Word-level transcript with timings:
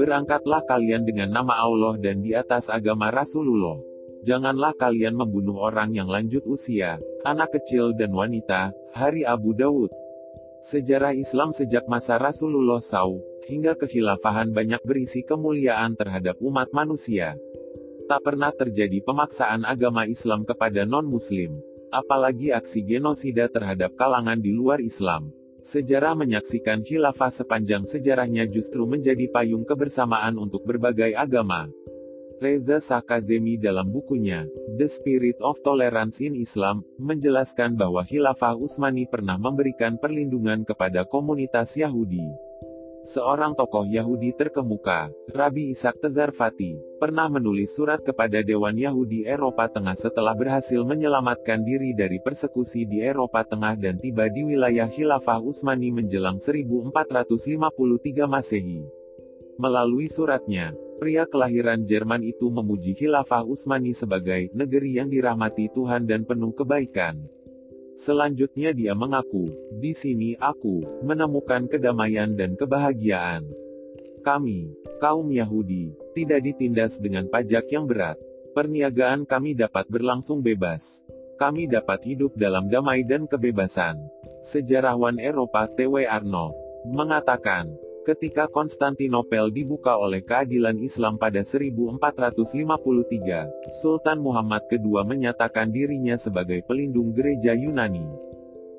Berangkatlah 0.00 0.64
kalian 0.64 1.04
dengan 1.04 1.28
nama 1.28 1.60
Allah 1.60 2.00
dan 2.00 2.24
di 2.24 2.32
atas 2.32 2.72
agama 2.72 3.12
Rasulullah. 3.12 3.76
Janganlah 4.24 4.72
kalian 4.76 5.16
membunuh 5.16 5.60
orang 5.60 5.92
yang 5.92 6.08
lanjut 6.08 6.40
usia, 6.48 6.96
anak 7.24 7.56
kecil 7.56 7.92
dan 7.92 8.12
wanita. 8.12 8.72
Hari 8.96 9.28
Abu 9.28 9.52
Dawud. 9.52 9.92
Sejarah 10.60 11.12
Islam 11.12 11.52
sejak 11.56 11.88
masa 11.88 12.20
Rasulullah 12.20 12.80
SAW, 12.80 13.20
hingga 13.48 13.76
kekhilafahan 13.76 14.52
banyak 14.52 14.84
berisi 14.84 15.24
kemuliaan 15.24 15.96
terhadap 15.96 16.36
umat 16.44 16.68
manusia. 16.76 17.36
Tak 18.08 18.20
pernah 18.24 18.52
terjadi 18.52 19.00
pemaksaan 19.04 19.64
agama 19.64 20.04
Islam 20.04 20.44
kepada 20.44 20.84
non-muslim. 20.84 21.60
Apalagi 21.88 22.52
aksi 22.52 22.84
genosida 22.84 23.48
terhadap 23.52 23.96
kalangan 23.96 24.40
di 24.40 24.52
luar 24.52 24.84
Islam. 24.84 25.32
Sejarah 25.60 26.16
menyaksikan 26.16 26.80
khilafah 26.80 27.28
sepanjang 27.28 27.84
sejarahnya 27.84 28.48
justru 28.48 28.88
menjadi 28.88 29.28
payung 29.28 29.68
kebersamaan 29.68 30.40
untuk 30.40 30.64
berbagai 30.64 31.12
agama. 31.12 31.68
Reza 32.40 32.80
Sakazemi 32.80 33.60
dalam 33.60 33.92
bukunya, 33.92 34.48
The 34.80 34.88
Spirit 34.88 35.36
of 35.44 35.60
Tolerance 35.60 36.24
in 36.24 36.32
Islam, 36.32 36.80
menjelaskan 36.96 37.76
bahwa 37.76 38.00
khilafah 38.00 38.56
Utsmani 38.56 39.04
pernah 39.04 39.36
memberikan 39.36 40.00
perlindungan 40.00 40.64
kepada 40.64 41.04
komunitas 41.04 41.76
Yahudi. 41.76 42.49
Seorang 43.00 43.56
tokoh 43.56 43.88
Yahudi 43.88 44.36
terkemuka, 44.36 45.08
Rabi 45.32 45.72
Ishak 45.72 46.04
Tezarfati, 46.04 46.76
pernah 47.00 47.32
menulis 47.32 47.72
surat 47.72 48.04
kepada 48.04 48.44
Dewan 48.44 48.76
Yahudi 48.76 49.24
Eropa 49.24 49.72
Tengah 49.72 49.96
setelah 49.96 50.36
berhasil 50.36 50.84
menyelamatkan 50.84 51.64
diri 51.64 51.96
dari 51.96 52.20
persekusi 52.20 52.84
di 52.84 53.00
Eropa 53.00 53.40
Tengah 53.40 53.80
dan 53.80 53.96
tiba 53.96 54.28
di 54.28 54.52
wilayah 54.52 54.84
Khilafah 54.84 55.40
Utsmani 55.40 55.88
menjelang 55.88 56.36
1453 56.36 58.28
Masehi. 58.28 58.84
Melalui 59.56 60.04
suratnya, 60.12 60.76
pria 61.00 61.24
kelahiran 61.24 61.80
Jerman 61.80 62.20
itu 62.20 62.52
memuji 62.52 62.92
Khilafah 62.92 63.48
Utsmani 63.48 63.96
sebagai 63.96 64.52
negeri 64.52 65.00
yang 65.00 65.08
dirahmati 65.08 65.72
Tuhan 65.72 66.04
dan 66.04 66.28
penuh 66.28 66.52
kebaikan. 66.52 67.16
Selanjutnya 68.00 68.72
dia 68.72 68.96
mengaku, 68.96 69.44
di 69.76 69.92
sini 69.92 70.32
aku 70.40 71.04
menemukan 71.04 71.68
kedamaian 71.68 72.32
dan 72.32 72.56
kebahagiaan. 72.56 73.44
Kami, 74.24 74.72
kaum 75.04 75.28
Yahudi, 75.28 75.92
tidak 76.16 76.48
ditindas 76.48 76.96
dengan 76.96 77.28
pajak 77.28 77.68
yang 77.68 77.84
berat. 77.84 78.16
Perniagaan 78.56 79.28
kami 79.28 79.52
dapat 79.52 79.84
berlangsung 79.92 80.40
bebas. 80.40 81.04
Kami 81.36 81.68
dapat 81.68 82.00
hidup 82.08 82.32
dalam 82.40 82.72
damai 82.72 83.04
dan 83.04 83.28
kebebasan. 83.28 84.00
Sejarawan 84.40 85.20
Eropa 85.20 85.68
T.W. 85.68 86.08
Arnold 86.08 86.56
mengatakan, 86.88 87.68
Ketika 88.10 88.50
Konstantinopel 88.50 89.54
dibuka 89.54 89.94
oleh 89.94 90.26
keadilan 90.26 90.74
Islam 90.82 91.14
pada 91.14 91.46
1453, 91.46 93.70
Sultan 93.70 94.18
Muhammad 94.18 94.66
II 94.66 95.06
menyatakan 95.06 95.70
dirinya 95.70 96.18
sebagai 96.18 96.66
pelindung 96.66 97.14
gereja 97.14 97.54
Yunani. 97.54 98.02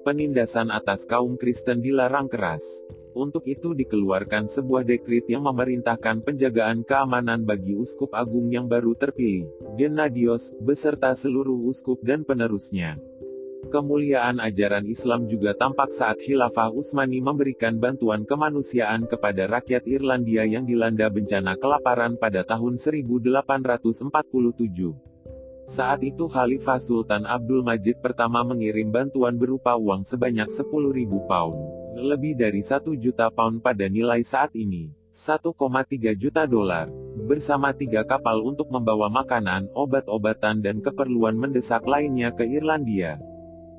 Penindasan 0.00 0.72
atas 0.72 1.04
kaum 1.04 1.36
Kristen 1.36 1.84
dilarang 1.84 2.32
keras. 2.32 2.64
Untuk 3.12 3.44
itu 3.44 3.76
dikeluarkan 3.76 4.48
sebuah 4.48 4.88
dekrit 4.88 5.28
yang 5.28 5.44
memerintahkan 5.44 6.24
penjagaan 6.24 6.80
keamanan 6.88 7.44
bagi 7.44 7.76
uskup 7.76 8.16
agung 8.16 8.48
yang 8.48 8.64
baru 8.64 8.96
terpilih, 8.96 9.44
Gennadios, 9.76 10.56
beserta 10.56 11.12
seluruh 11.12 11.68
uskup 11.68 12.00
dan 12.00 12.24
penerusnya. 12.24 12.96
Kemuliaan 13.66 14.38
ajaran 14.38 14.86
Islam 14.86 15.26
juga 15.26 15.50
tampak 15.50 15.90
saat 15.90 16.22
Khilafah 16.22 16.70
Utsmani 16.70 17.18
memberikan 17.18 17.74
bantuan 17.74 18.22
kemanusiaan 18.22 19.10
kepada 19.10 19.50
rakyat 19.50 19.82
Irlandia 19.90 20.46
yang 20.46 20.62
dilanda 20.62 21.10
bencana 21.10 21.58
kelaparan 21.58 22.14
pada 22.14 22.46
tahun 22.46 22.78
1847. 22.78 24.94
Saat 25.66 26.00
itu 26.06 26.30
Khalifah 26.30 26.78
Sultan 26.78 27.26
Abdul 27.26 27.66
Majid 27.66 27.98
pertama 27.98 28.46
mengirim 28.46 28.94
bantuan 28.94 29.34
berupa 29.34 29.74
uang 29.74 30.06
sebanyak 30.06 30.46
10.000 30.46 30.70
pound, 31.26 31.58
lebih 31.98 32.38
dari 32.38 32.62
1 32.62 32.94
juta 32.94 33.26
pound 33.28 33.58
pada 33.58 33.90
nilai 33.90 34.22
saat 34.22 34.54
ini, 34.54 34.94
1,3 35.12 36.14
juta 36.14 36.46
dolar, 36.46 36.86
bersama 37.26 37.74
tiga 37.74 38.06
kapal 38.06 38.38
untuk 38.40 38.70
membawa 38.70 39.10
makanan, 39.10 39.66
obat-obatan 39.74 40.62
dan 40.62 40.78
keperluan 40.78 41.34
mendesak 41.34 41.82
lainnya 41.84 42.30
ke 42.32 42.46
Irlandia. 42.46 43.18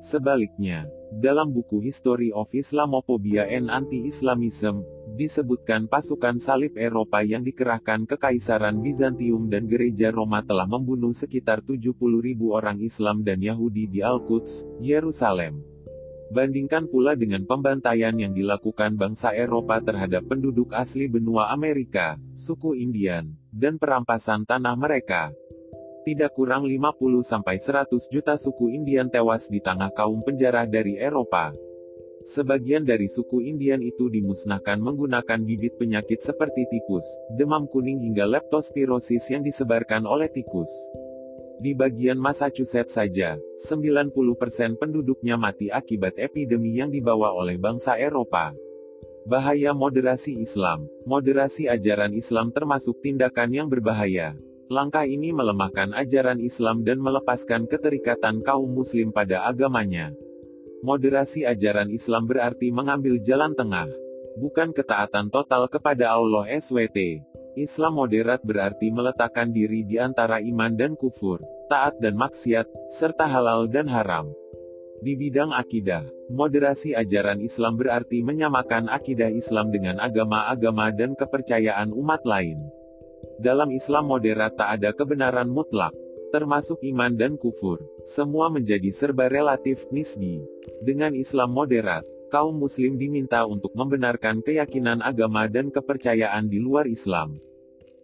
Sebaliknya, 0.00 0.88
dalam 1.12 1.52
buku 1.52 1.84
History 1.84 2.32
of 2.32 2.48
Islamophobia 2.56 3.44
and 3.44 3.68
Anti-Islamism, 3.68 4.80
disebutkan 5.12 5.92
pasukan 5.92 6.40
salib 6.40 6.72
Eropa 6.80 7.20
yang 7.20 7.44
dikerahkan 7.44 8.08
ke 8.08 8.16
Kaisaran 8.16 8.80
Bizantium 8.80 9.52
dan 9.52 9.68
Gereja 9.68 10.08
Roma 10.08 10.40
telah 10.40 10.64
membunuh 10.64 11.12
sekitar 11.12 11.60
70.000 11.60 11.92
orang 12.48 12.80
Islam 12.80 13.20
dan 13.20 13.44
Yahudi 13.44 13.92
di 13.92 14.00
Al-Quds, 14.00 14.80
Yerusalem. 14.80 15.60
Bandingkan 16.30 16.86
pula 16.86 17.18
dengan 17.18 17.42
pembantaian 17.42 18.14
yang 18.14 18.30
dilakukan 18.30 18.94
bangsa 18.94 19.34
Eropa 19.34 19.82
terhadap 19.82 20.30
penduduk 20.30 20.70
asli 20.72 21.10
benua 21.10 21.50
Amerika, 21.50 22.16
suku 22.38 22.78
Indian, 22.78 23.34
dan 23.50 23.82
perampasan 23.82 24.46
tanah 24.46 24.78
mereka. 24.78 25.34
Tidak 26.00 26.32
kurang 26.32 26.64
50-100 26.64 27.92
juta 28.08 28.34
suku 28.40 28.72
Indian 28.72 29.12
tewas 29.12 29.52
di 29.52 29.60
tangan 29.60 29.92
kaum 29.92 30.24
penjara 30.24 30.64
dari 30.64 30.96
Eropa. 30.96 31.52
Sebagian 32.24 32.84
dari 32.84 33.08
suku 33.08 33.44
Indian 33.44 33.80
itu 33.80 34.12
dimusnahkan 34.12 34.76
menggunakan 34.80 35.40
bibit 35.40 35.76
penyakit 35.80 36.20
seperti 36.20 36.68
tipus, 36.68 37.04
demam 37.32 37.64
kuning 37.68 38.00
hingga 38.00 38.28
leptospirosis 38.28 39.28
yang 39.32 39.40
disebarkan 39.44 40.04
oleh 40.04 40.28
tikus. 40.28 40.72
Di 41.60 41.76
bagian 41.76 42.16
Massachusetts 42.16 42.96
saja, 42.96 43.36
90% 43.60 44.80
penduduknya 44.80 45.36
mati 45.36 45.68
akibat 45.68 46.16
epidemi 46.16 46.80
yang 46.80 46.88
dibawa 46.88 47.36
oleh 47.36 47.60
bangsa 47.60 48.00
Eropa. 48.00 48.56
Bahaya 49.28 49.76
moderasi 49.76 50.40
Islam 50.40 50.88
Moderasi 51.04 51.68
ajaran 51.68 52.16
Islam 52.16 52.48
termasuk 52.48 53.04
tindakan 53.04 53.52
yang 53.52 53.68
berbahaya. 53.68 54.32
Langkah 54.70 55.02
ini 55.02 55.34
melemahkan 55.34 55.90
ajaran 55.98 56.38
Islam 56.38 56.86
dan 56.86 57.02
melepaskan 57.02 57.66
keterikatan 57.66 58.38
kaum 58.38 58.70
muslim 58.70 59.10
pada 59.10 59.42
agamanya. 59.42 60.14
Moderasi 60.86 61.42
ajaran 61.42 61.90
Islam 61.90 62.30
berarti 62.30 62.70
mengambil 62.70 63.18
jalan 63.18 63.50
tengah. 63.58 63.90
Bukan 64.38 64.70
ketaatan 64.70 65.26
total 65.26 65.66
kepada 65.66 66.14
Allah 66.14 66.46
SWT. 66.54 67.18
Islam 67.58 67.98
moderat 67.98 68.46
berarti 68.46 68.94
meletakkan 68.94 69.50
diri 69.50 69.82
di 69.82 69.98
antara 69.98 70.38
iman 70.38 70.70
dan 70.78 70.94
kufur, 70.94 71.42
taat 71.66 71.98
dan 71.98 72.14
maksiat, 72.14 72.70
serta 72.94 73.26
halal 73.26 73.66
dan 73.66 73.90
haram. 73.90 74.30
Di 75.02 75.18
bidang 75.18 75.50
akidah, 75.50 76.06
moderasi 76.30 76.94
ajaran 76.94 77.42
Islam 77.42 77.74
berarti 77.74 78.22
menyamakan 78.22 78.86
akidah 78.86 79.34
Islam 79.34 79.74
dengan 79.74 79.98
agama-agama 79.98 80.94
dan 80.94 81.18
kepercayaan 81.18 81.90
umat 81.90 82.22
lain. 82.22 82.62
Dalam 83.40 83.72
Islam 83.72 84.08
moderat 84.08 84.56
tak 84.56 84.80
ada 84.80 84.92
kebenaran 84.92 85.48
mutlak, 85.48 85.96
termasuk 86.30 86.78
iman 86.86 87.12
dan 87.12 87.34
kufur. 87.34 87.82
Semua 88.06 88.48
menjadi 88.48 88.88
serba 88.94 89.26
relatif, 89.26 89.88
nisbi. 89.90 90.44
Dengan 90.80 91.12
Islam 91.12 91.50
moderat, 91.50 92.06
kaum 92.30 92.54
muslim 92.54 92.94
diminta 92.94 93.42
untuk 93.44 93.74
membenarkan 93.74 94.40
keyakinan 94.40 95.02
agama 95.02 95.50
dan 95.50 95.68
kepercayaan 95.68 96.46
di 96.46 96.62
luar 96.62 96.86
Islam. 96.86 97.42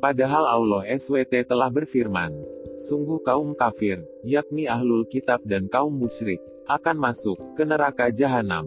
Padahal 0.00 0.48
Allah 0.48 0.82
SWT 0.96 1.46
telah 1.46 1.70
berfirman, 1.70 2.34
Sungguh 2.74 3.22
kaum 3.22 3.54
kafir, 3.54 4.02
yakni 4.26 4.66
ahlul 4.66 5.06
kitab 5.06 5.38
dan 5.46 5.70
kaum 5.70 5.94
musyrik, 5.94 6.42
akan 6.66 6.98
masuk 6.98 7.38
ke 7.54 7.62
neraka 7.62 8.10
jahanam. 8.10 8.66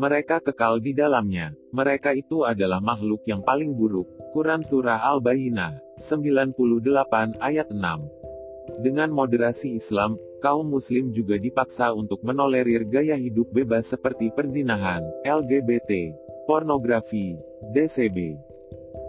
Mereka 0.00 0.40
kekal 0.40 0.80
di 0.80 0.96
dalamnya. 0.96 1.52
Mereka 1.76 2.16
itu 2.16 2.48
adalah 2.48 2.80
makhluk 2.80 3.20
yang 3.28 3.44
paling 3.44 3.76
buruk. 3.76 4.08
Quran 4.32 4.64
Surah 4.64 4.96
Al-Bayyinah, 4.96 5.76
98 6.00 7.36
ayat 7.36 7.68
6. 7.68 8.80
Dengan 8.80 9.12
moderasi 9.12 9.76
Islam, 9.76 10.16
kaum 10.40 10.72
muslim 10.72 11.12
juga 11.12 11.36
dipaksa 11.36 11.92
untuk 11.92 12.24
menolerir 12.24 12.88
gaya 12.88 13.12
hidup 13.12 13.52
bebas 13.52 13.92
seperti 13.92 14.32
perzinahan, 14.32 15.04
LGBT, 15.20 16.16
pornografi, 16.48 17.36
DCB. 17.76 18.40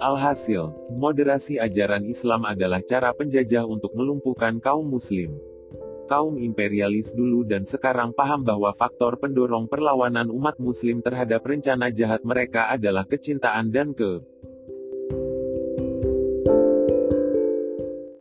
Alhasil, 0.03 0.75
moderasi 0.91 1.55
ajaran 1.55 2.03
Islam 2.03 2.43
adalah 2.43 2.83
cara 2.83 3.15
penjajah 3.15 3.63
untuk 3.63 3.95
melumpuhkan 3.95 4.59
kaum 4.59 4.83
muslim 4.83 5.39
kaum 6.11 6.35
imperialis 6.35 7.15
dulu 7.15 7.47
dan 7.47 7.63
sekarang 7.63 8.11
paham 8.11 8.43
bahwa 8.43 8.75
faktor 8.75 9.15
pendorong 9.15 9.71
perlawanan 9.71 10.27
umat 10.27 10.59
muslim 10.59 10.99
terhadap 10.99 11.39
rencana 11.39 11.87
jahat 11.87 12.19
mereka 12.27 12.67
adalah 12.67 13.07
kecintaan 13.07 13.71
dan 13.71 13.95
ke 13.95 14.19